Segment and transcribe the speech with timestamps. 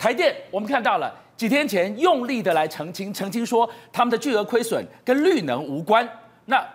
[0.00, 6.08] 台电我们看到了几天前用力的来澄清，澄清说他们的巨额亏损跟绿能无关，
[6.46, 6.66] 那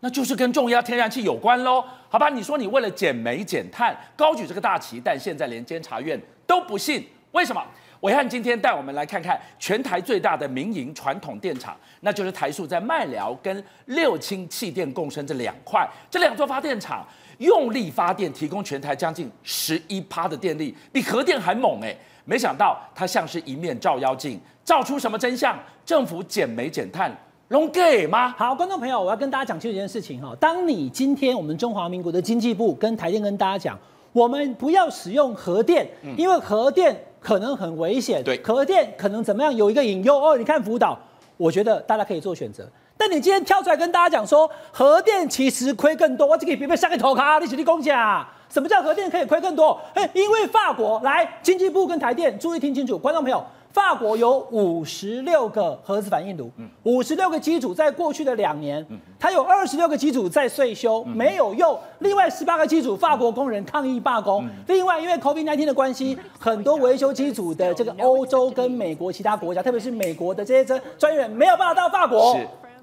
[0.00, 1.82] 那就是跟重压天然气有关喽？
[2.10, 7.64] 好吧，你说你为了减煤减碳高举这个大旗，但现在连监察院都不信，为什么？
[8.04, 17.02] 暐瀚今天带我们来看看全台最大的民营传统电厂，那就是台塑在麦寮跟六轻气电共生这两块，这两座发电厂
[17.38, 21.96] 用力发电，提供全台将近十一趴的电力，比核电还猛哎！
[22.26, 25.58] 没想到它像是一面照妖镜，照出什么真相？
[25.86, 27.10] 政府减煤减碳，
[27.48, 28.34] 能给吗？
[28.36, 30.36] 好，观众朋友，我要跟大家讲清楚一件事情哈。
[30.38, 33.78] 当你今天我们中华民国的经济部跟台电跟大家讲，
[34.12, 36.94] 我们不要使用核电，因为核电。
[37.24, 39.56] 可能很危险，对，核电可能怎么样？
[39.56, 40.36] 有一个隐忧哦。
[40.36, 40.98] 你看福岛，
[41.38, 42.68] 我觉得大家可以做选择。
[42.98, 48.28] 但你今天跳出来跟大家讲说，核电其实亏更多，我这个别别上个头卡，你起立公讲。
[48.50, 49.80] 什么叫核电可以亏更多？
[49.94, 53.42] 哎，因为法国来经济部跟台电，注意听清楚，观众朋友。
[53.74, 56.48] 法国有五十六个核子反应炉，
[56.84, 58.86] 五十六个机组，在过去的两年，
[59.18, 61.76] 它有二十六个机组在岁修，没有用。
[61.98, 64.48] 另外十八个机组，法国工人抗议罢工。
[64.68, 72.38] 另外，因为 COVID-19 的关系，很多维修机组的这个欧洲跟美国其他国家，特别是美国的这些专专业人没有办法到法国。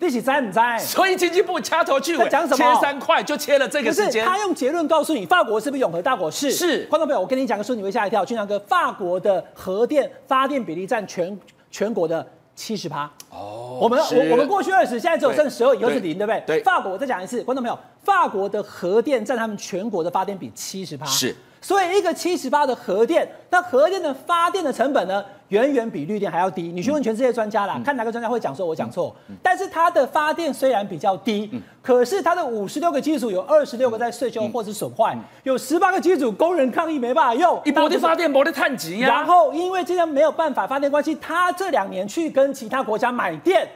[0.08, 0.80] 一起栽不栽？
[0.80, 2.58] 所以经济部掐头去尾讲什么？
[2.58, 4.26] 切三块就切了这个时间。
[4.26, 6.30] 他用结论告诉你，法国是不是永和大国？
[6.32, 6.50] 是。
[6.52, 6.86] 是。
[6.86, 8.26] 观众朋友，我跟你讲个数，你会吓一跳。
[8.26, 11.38] 俊相哥，法国的核电发电比例占全
[11.70, 13.10] 全国的七十趴。
[13.30, 13.80] 哦。
[13.82, 16.44] 我们我我们过去二十，现在只有剩十二，以后是零，对不对？
[16.48, 16.64] 对。
[16.64, 21.06] 法国，我再讲一次，观众朋友，法国的核电占他们全国的发电比七十趴。
[21.06, 21.36] 是。
[21.62, 26.64] 所以一个七十八的核电，那核电的发电的成本呢，远远比绿电还要低。
[26.64, 29.16] 你去问全世界专家啦，嗯、看哪个专家会讲说我讲错。
[29.30, 37.62] 嗯、但是它的发电虽然比较低，嗯、可是它的五十六个机组有二十六个在税修或是损坏，嗯、有十八个机组工人抗议没办法用。
[37.64, 39.08] 一波的发电，波的碳极呀。
[39.08, 43.68] 然后因为这样没有办法发电关系，他这两年去跟其他国家买电。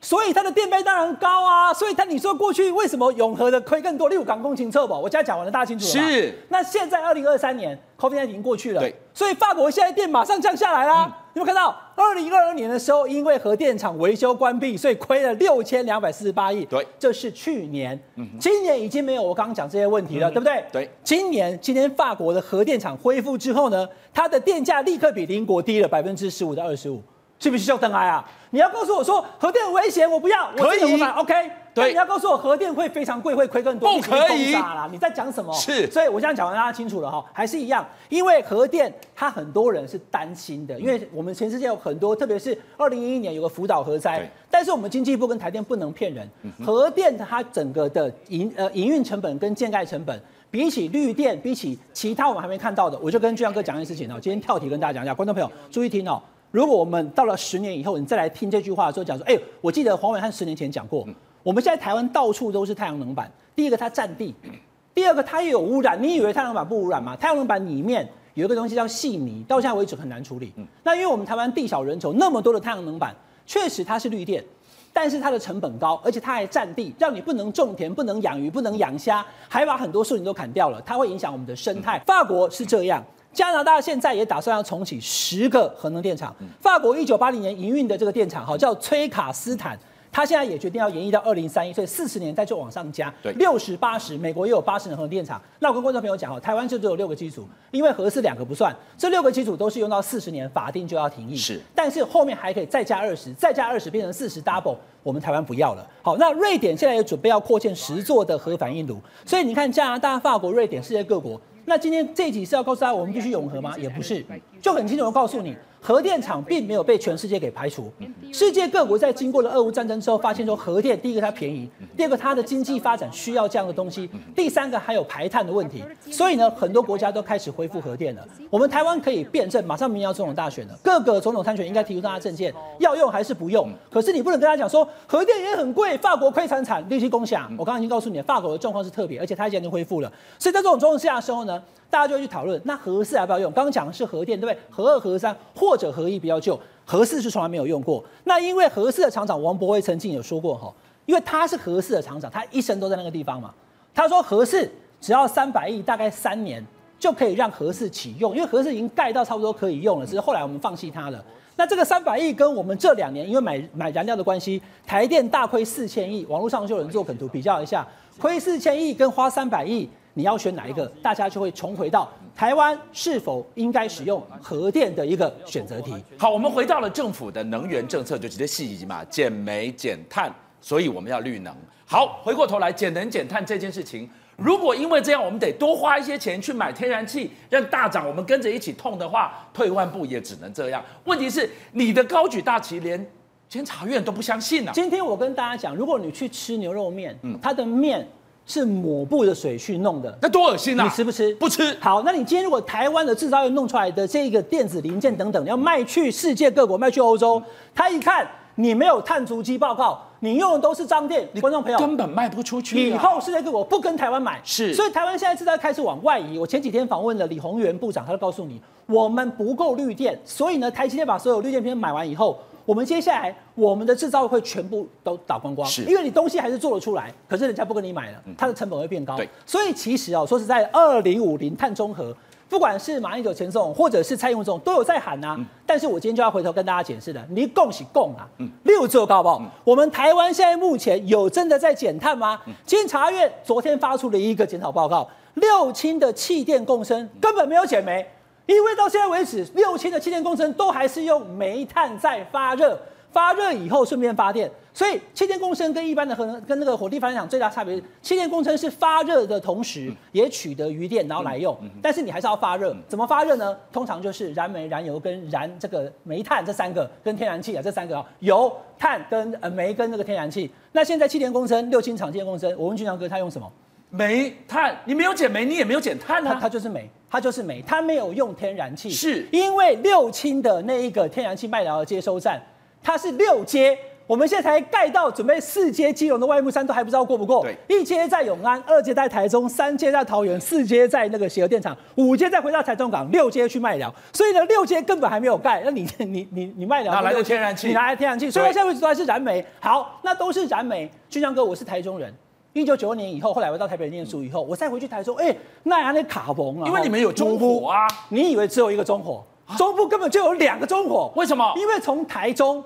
[0.00, 4.08] 所以它的电费当然高啊，所以它你说过去为什么永和的亏更多？
[4.08, 4.94] 例如港工程测不？
[4.94, 6.08] 我现在讲完了，大家清楚了吗？
[6.10, 6.34] 是。
[6.48, 8.94] 那现在二零二三年，COVID 已经过去了，对。
[9.12, 11.04] 所以法国现在电马上降下来啦。
[11.04, 11.76] 嗯、你有没有看到？
[11.94, 16.64] 二零二二年的时候，因为核电厂维修关闭，所以亏了六千两百四十八亿。
[16.64, 17.98] 对，这是去年。
[18.16, 18.26] 嗯。
[18.40, 20.64] 今年已经没有我刚刚讲这些问题了，嗯、对不对？
[20.72, 20.90] 对。
[21.04, 27.02] 今年今天法国的核电厂恢复之后呢，它的电价立刻比邻国低了百分之十五到二十五。
[27.40, 28.22] 是不是叫灯爱啊？
[28.50, 31.34] 你要告诉我说核电很危险，我不要，可以我买，OK？
[31.72, 34.86] 对，你要告诉我核电会非常贵，会亏更多，不可以啦！
[34.92, 35.50] 你在讲什么？
[35.54, 37.24] 是，所以我这样讲完，大家清楚了哈。
[37.32, 46.28] 还是一样，因为核电，它很多人是担心的，因为我们全世界有很多，特别是二零一一年有个福岛核灾，但是我们经济部跟台电不能骗人，
[46.62, 50.20] 核电它整个的营呃营运成本跟建盖成本，
[50.50, 54.18] 比起绿电，比起其他我们还没看到的，我就跟俊相哥讲一件事情哦。
[54.20, 56.20] 今天跳题跟大家讲一下，观众朋友注意听哦。
[56.50, 61.06] 如果我们到了十年以后，你再来听这句话的时候，讲说，哎，我记得黄伟汉十年前讲过，
[61.44, 63.30] 我们现在台湾到处都是太阳能板。
[63.54, 64.34] 第一个它占地，
[64.92, 66.02] 第二个它也有污染。
[66.02, 67.14] 你以为太阳能板不污染吗？
[67.14, 70.52] 太阳能板里面有一个东西叫细泥，到现在为止很难处理。
[70.82, 73.14] 那因为我们台湾地小人稠，那么多的太阳能板，
[73.46, 74.44] 确实它是绿电，
[74.92, 82.02] 但是它的成本高，而且它还占地，让你不能种田、不能养鱼、不能养虾，还把很多树林都砍掉了，它会影响我们的生态。
[82.04, 83.04] 法国是这样。
[83.32, 86.34] 加拿大现在也打算要重启十个核能电厂。
[86.60, 89.78] 法国一九八零年营运的这个电厂，哈，叫崔卡斯坦，
[90.10, 95.40] 他现在也决定要延役到二零三一，所以四十年再就往上加，对，六十八十，美国也有八十年核电厂。
[95.60, 101.36] 那我跟观众朋友讲哈，台湾就只有六个机组，因为核四两个不算，这六个机组都是用到四十年，法定就要停役。
[101.36, 105.86] 是，但是后面还可以再加二十，再加二十变成四十 double，我们台湾不要了。
[106.02, 111.40] 好，那瑞典现在也准备要扩建十座的核反应炉，所以你看加拿大、法国、瑞典，世界各国。
[111.64, 113.76] 那今天这一集是要告诉大家，我们必须永和吗？
[113.78, 114.24] 也不是，
[114.60, 115.56] 就很清楚的告诉你。
[115.82, 117.90] 核电厂并没有被全世界给排除，
[118.32, 128.26] 世界各国在经过了俄乌战争之后，发现说核电第一个它便宜，第二个它的经济发展需要这样的东西，第三个还有排碳的问题，所以呢，很多国家都开始恢复核电了。
[128.50, 133.70] 我们台湾可以辩证，马上明年要总统大选了，各个总统参选应该提出大家政见，要用还是不用？
[133.90, 137.50] 可是你不能跟他讲说核电也很贵，法国亏惨惨，利息共享。
[137.58, 140.12] 我刚刚已经告诉你了，法国的状况是特别，而且它已经恢复了。
[140.38, 143.50] 所以在这种状况下的时候呢，大家就会去讨论，那核四要不要用？
[143.52, 144.62] 刚刚讲的是核电，对不对？
[144.70, 148.02] 核二、核三或者核一比较旧，核四是从来没有用过。
[148.24, 150.72] 那因为核四的厂长王博威曾经有说过哈，
[151.04, 153.52] 因为他是核四的厂长，他一生都在那个地方嘛。
[153.92, 154.70] 他说核四
[155.00, 156.64] 只要三百亿，大概三年
[156.96, 161.22] 就可以让核四启用，因为核四已经盖到差不多可以用了，只是后来我们放弃它了。
[161.56, 167.86] 那这个三百亿跟我们这两年因为买买燃料的关系，台电大亏四千亿，网络上就有人做梗图比较一下，
[168.18, 169.90] 亏四千亿跟花三百亿。
[170.14, 170.86] 你要选哪一个？
[171.02, 175.94] 大家就会重回到台湾是否应该使用核电的一个选择题。
[176.18, 181.54] 好，我们回到了政府的能源政策，就直接细节嘛，减煤减碳，所以我们要绿能。
[181.86, 190.84] 好，回过头来减能减碳这件事情，如果因为这样，我们得多花一些钱去买天然气，让大涨，我们跟着一起痛的话，退一万步也只能这样。
[191.04, 193.04] 问题是你的高举大旗，连
[193.48, 194.72] 监察院都不相信啊。
[194.72, 198.08] 今天我跟大家讲，如果你去吃牛肉面，嗯，它的面。
[198.50, 200.82] 是抹布的水去弄的，那多恶心啊！
[200.82, 201.32] 你吃不吃？
[201.36, 201.72] 不吃。
[201.78, 207.40] 好，那你今天如果台湾的制造业弄出来的这个电子零件等等，你要卖去世界各国，卖去欧洲，
[207.72, 212.90] 他一看你没有碳足迹报告，你用的都是脏电，观众朋友根本卖不出去。
[212.90, 214.74] 以后世界各国不跟台湾买，是。
[214.74, 216.36] 所以台湾现在正在开始往外移。
[216.36, 222.36] 我前几天访问了李鸿源部长，他就告诉你，我们不够绿电，所以呢，台积电把所有绿电片买完以后。
[222.64, 229.16] 我们接下来，我们的制造会全部都打光光，是因为你东西还是做得出来，可是人家不跟你买了，它的成本会变高。
[229.16, 232.14] 对，所以其实哦，说实在，二零五零碳中和，
[232.48, 235.38] 不管是马英九前总或者是蔡英文总都有在喊啊。
[235.66, 238.28] 但是我今天就要回头跟大家解释了，你共喜共啊，
[238.64, 239.42] 六做高报。
[239.64, 242.40] 我们台湾现在目前有真的在减碳吗？
[242.66, 248.06] 监察院昨天发出了一个检讨报告，六轻的气电共生根本没有减煤。
[248.50, 252.76] 因为到现在为止，六轻的气电工程都还是用煤炭在发热，
[253.12, 263.56] 发热以后顺便发电，所以气电工程跟一般的核能跟那个火力发电厂最大差别是，气电工程是发热的同时也取得余电然后来用，但是你还是要发热，怎么发热呢？
[263.72, 270.50] 通常就是燃煤、燃油跟燃这个煤炭这三个跟天然气啊这三个啊，油、碳跟呃煤跟那个天然气。
[270.72, 273.48] 那现在气电工程六轻厂气电工程，我问俊相哥他用什么？
[273.90, 282.40] 煤炭，你没有减煤，你也没有减碳啊，它就是煤，它就是煤，它没有用天然气，是因为六轻的那一个天然气卖寮的接收站，
[282.80, 283.76] 它是六阶，
[284.06, 297.66] 我们现在才盖到准备四阶基隆的外木山都还不知道过不过，对，一阶在永安，二阶在台中，三阶在桃园，四阶在那个协和电厂，五阶再回到台中港，六阶去卖寮，所以呢，六阶根本还没有盖，那你 你你你麦寮哪来的天然气？
[297.66, 298.30] 你哪来天然气？
[298.30, 300.88] 所以现在为止都还是燃煤，好，那都是燃煤。
[301.08, 302.14] 俊江哥，我是台中人。
[302.60, 306.66] 一九九二年以后，后来我到台北念书以后，我再回去台中，哎、欸，那样的卡崩啊！
[306.66, 309.24] 因为你们有中火啊，你以为只有一个中火？
[309.56, 311.52] 中部根本就有两个中火，为什么？
[311.56, 312.62] 因为从台中、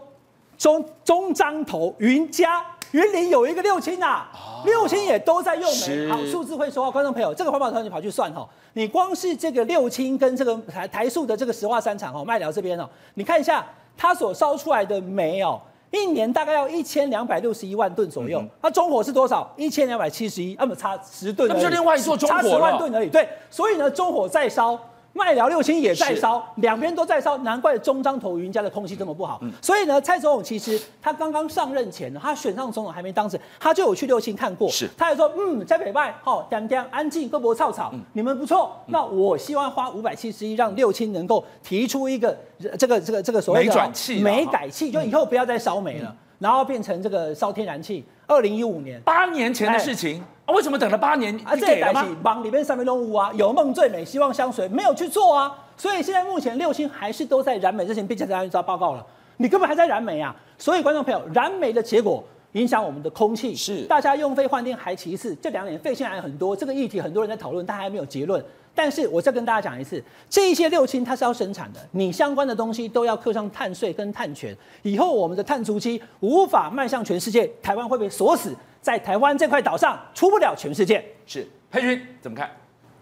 [0.58, 4.31] 中中彰投、云嘉、云林有一个六轻啊，
[4.67, 6.08] 六轻也都在用煤。
[6.08, 13.64] 好，数字会说话，观众朋友，这个环保团你跑去算哈，你光是这个六轻跟这个台台塑的这个石化三厂哦，麦寮这边哦，你看一下
[13.96, 15.61] 它所烧出来的煤哦。
[15.94, 19.52] 一年大概要一千两百六十一万吨左右，那、嗯、中火是多少？
[19.56, 22.35] 一千两百七十一，那么差十吨，那不就另外一座中火？
[22.35, 23.08] 差十万吨而已。
[23.08, 24.79] 对，所以呢，中火再烧。
[25.17, 29.39] 麦寮六轻也在烧，两边都在烧，难怪中彰投云家的空气这么不好。
[29.43, 34.69] 嗯、所以呢，蔡总统其实他刚刚上任前呢，他选上总统还没当时，他就有去六轻看过。
[34.69, 38.73] 是，他还说，嗯，在北外，好，点点安静，各国草草，嗯、你们不错。
[38.87, 42.37] 那我希望花五百七十亿，让六轻能够提出一个
[42.77, 48.05] 这个这个这个所谓的煤转气、煤改气，就以后不要再烧煤了，嗯、然后变成这个烧天然气。
[48.26, 50.23] 二零一五年，八年前的事情。
[50.44, 51.35] 啊，为什么等了八年？
[51.43, 55.50] 啊，这也代替帮里面三分钟五啊，有梦最美，希望相随，没有去做啊。
[55.75, 59.06] 所以现在目前六星还是都在燃煤，之前并且在抓报告了，
[59.38, 60.37] 你根本还在燃煤啊。
[60.58, 68.44] 所以观众朋友，燃煤的结果影响我们的空气，是大家用废换电还其次，这两年废氢还很多，这个议题很多人在讨论，但还没有结论。
[68.75, 81.05] 但是我再跟大家讲一次，这一些六氢它是要生产的，你相关的东西都要刻上碳税跟碳权，以后我们的碳足迹无法迈向全世界，台湾会被锁死在台湾这块岛上，出不了全世界。
[81.25, 82.51] 是，佩君怎么看？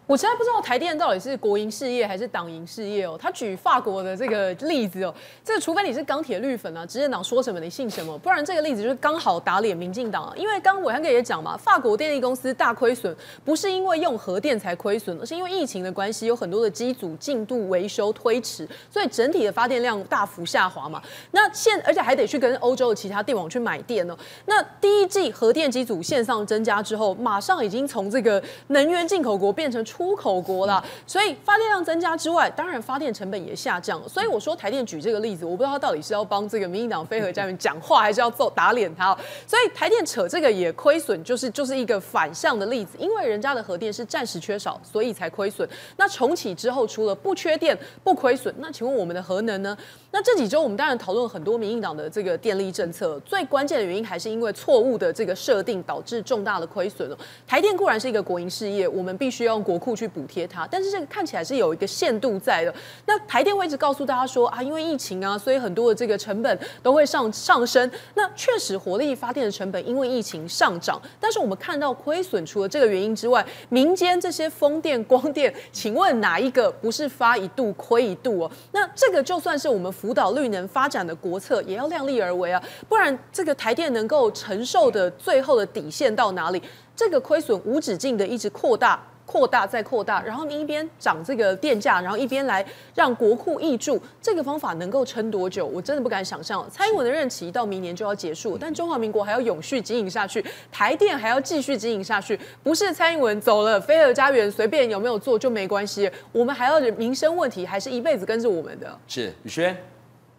[0.06, 3.16] 我实在不知道台电到底是国营事业还是党营事业哦。
[3.18, 10.32] 他举法国的这个例子哦，这除非你是钢铁绿粉啊，执政党说什么你信什么，不然这个例子就是刚好打脸民进党啊。
[10.36, 21.00] 因为刚刚暐瀚哥也讲嘛，法国电力公司大亏损，不是因为用核电才亏损，而是因为疫情的关系，有很多的机组进度维修推迟，所以整体的发电量大幅下滑嘛。
[21.30, 24.18] 那现而且还得去跟欧洲的其他电网去买电哦。
[24.46, 34.08] 那第一季核电机组线上增加之后，马上已经从这个能源进口国变成出出口国啦，所以发电量增加之外，当然发电成本也下降了。
[34.08, 39.16] 所以我说台电举这个例子，我不知道他到底是要帮这个民进党非核家园讲话，还是要揍打脸他。
[39.46, 45.68] 所以台电扯这个也亏损，就是就是一个反向的例子，因为人家的核电是暂时缺少，所以才亏损。
[45.96, 49.76] 那重启之后，除了不缺电不亏损，那请问我们的核能呢？
[50.10, 57.18] 那这几周我们当然讨论很多民进党的这个电力政策，最关键的原因还是因为错误的这个设定导致重大的亏损了。
[57.46, 62.72] 台电固然是一个国营事业，我们必须要用国库去补贴它，但是这个看起来是有一个限度在的。
[63.06, 67.90] 那台电会一直告诉大家说啊，因为疫情啊，所以很多的这个成本都会上上升。
[68.14, 78.50] 那确实火力发电的成本因为疫情上涨，但是我们看到亏损，除了这个原因之外，民间这些风电、 光电，请问哪一个不是发一度亏一度哦？
[78.70, 86.62] 那这个就算是我们辅导绿能发展的国策，也要量力而为啊，不然这个台电能够承受的最后的底线到哪里？
[86.94, 89.02] 这个亏损无止境的一直扩大。
[89.24, 92.64] 扩大再扩大，然后你一边涨这个电价，然后一边来
[92.94, 95.64] 让国库挹注，这个方法能够撑多久？
[95.64, 96.68] 我真的不敢想象。
[96.70, 102.38] 蔡英文的任期到明年就要结束，但中华民国还要永续经营下去，台电还要继续经营下去。
[102.62, 108.98] 不是蔡英文走了，非核家园随便有没有做就没关系，我们还要民生问题，还是一辈子跟着我们的。
[109.06, 109.74] 是宇轩，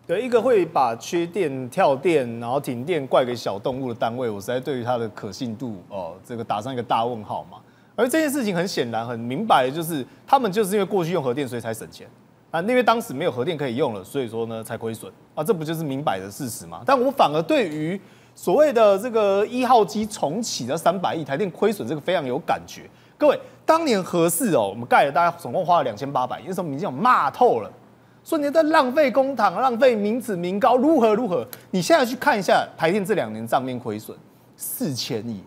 [0.06, 7.58] 对一个会把缺电、跳电，然后停电怪给小动物的单位，我实在对于它的可信度哦，这个打上一个大问号嘛。
[7.96, 12.08] 而这件事情很显然、很明白的就是，他们就是因为过去用核电，所以才省钱
[12.50, 12.60] 啊。
[12.62, 15.44] 因为当时没有核电可以用了，所以说呢才亏损啊。
[15.44, 16.82] 这不就是明摆的事实吗？
[16.86, 18.00] 但我反而对于
[18.34, 22.90] 所谓的这个一号机重启的三百亿台电亏损这个非常有感觉。
[23.16, 27.72] 各位，当年核四哦，我们盖了，大概总共花了两千八百亿，那时候民进党骂透了，
[28.24, 31.48] 说你在浪费公帑、浪费民脂民膏，如何如何。
[31.70, 34.18] 你现在去看一下台电这两年账面亏损
[34.58, 35.44] 四千亿。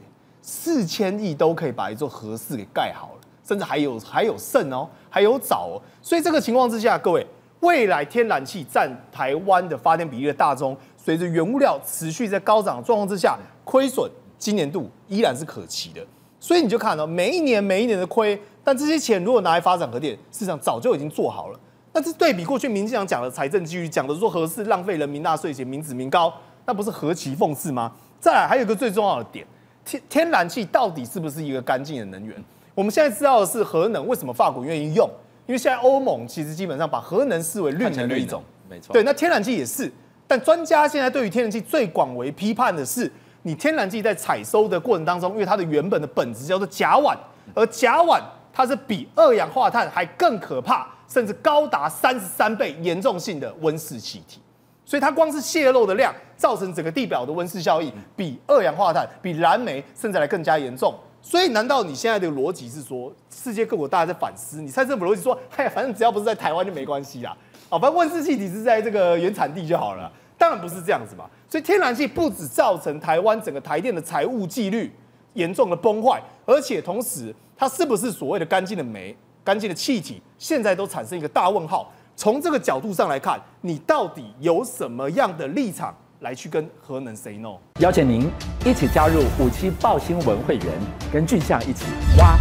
[0.49, 5.83] 四千亿都可以把一座核四给盖好了，甚至还有还有剩哦，还有早哦。
[6.01, 7.27] 所以这个情况之下，各位，
[7.59, 16.01] 未来天然气占台湾的发电比例的大宗，随着原物料持续在高涨的状况之下，亏损今年度依然是可期的。
[16.39, 21.59] 所以你就看到每一年每一年的亏，但这些钱如果拿来发展核电，市场早就已经做好了。
[21.91, 26.33] 但是对比过去民进党讲的财政纪律，讲的说核四浪费人民纳税钱、民脂民膏，
[26.67, 27.91] 那不是何其讽刺吗？
[28.21, 29.45] 再来还有一个最重要的点。
[29.87, 32.37] 天天然气到底是不是一个干净的能源？
[32.75, 35.09] 我们现在知道的是核能，为什么法国愿意用？
[35.47, 38.93] 因为现在欧盟其实基本上把核能视为绿能的一种，没错。
[38.93, 39.91] 对，那天然气也是。
[40.27, 43.11] 但专家现在对于天然气最广为批判的是，
[43.43, 47.17] 你天然气在采收的过程当中，因为它的原本的本质叫做甲烷，
[47.55, 48.21] 而甲烷
[48.53, 54.41] 它是比二氧化碳还更可怕，甚至高达三十三倍严重性的温室气体。
[54.87, 60.95] 所以它光是泄漏的量，造成整个地表的温室效应，比二氧化碳、比燃煤甚至来更加严重。
[61.21, 64.63] 所以，难道你现在的逻辑是说，世界各国大家在反思？
[64.63, 67.37] 你蔡政府逻辑说，哎，反正只要不是在台湾就没关系啦，
[67.69, 70.11] 啊，反正温室气体是在这个原产地就好了。
[70.39, 71.25] 当然不是这样子嘛。
[71.49, 74.93] 所以，天然气不止造成台湾整个台电的财务纪律
[75.33, 81.93] 严重的崩坏，而且同时，它是不是所谓的干净的煤、干净的气体，现在都产生一个大问号。
[82.19, 87.59] 从这个角度上来看，你到底有什么样的立场来去跟核能 say no？
[87.81, 88.27] 邀请您
[88.65, 90.67] 一起加入五七爆新闻会员，
[91.13, 91.85] 跟俊相一起
[92.19, 92.39] 挖